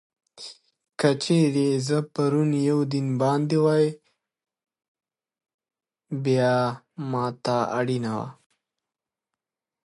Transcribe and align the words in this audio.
که 0.99 1.09
چېرې 1.23 1.69
زه 1.87 1.99
پر 2.13 2.33
یوه 2.69 2.85
دین 2.91 3.07
باندې 3.21 3.57
وای، 3.65 3.85
بیا 6.23 6.55
ما 7.09 7.25
ته 7.43 7.57
اړینه 7.79 8.11
وه. 8.19 8.27